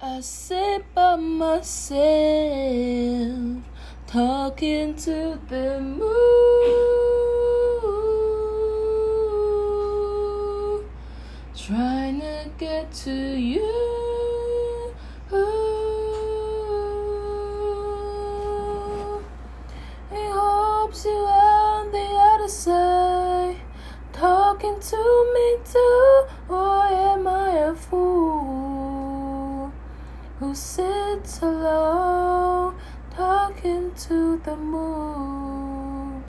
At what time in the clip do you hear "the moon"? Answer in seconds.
5.48-6.04, 34.44-35.27